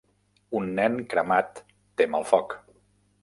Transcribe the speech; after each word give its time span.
Un 0.59 0.71
nen 0.79 0.95
cremat 1.11 1.61
tem 2.03 2.17
el 2.21 2.27
foc 2.31 2.57